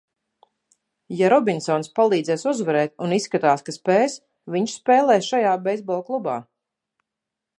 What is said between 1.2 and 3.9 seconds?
Robinsons palīdzēs uzvarēt, un izskatās, ka